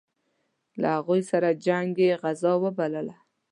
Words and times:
له 0.81 0.87
هغوی 0.97 1.21
سره 1.31 1.49
جنګ 1.65 1.89
یې 2.05 2.11
غزا 2.21 2.53
وبلله. 2.63 3.15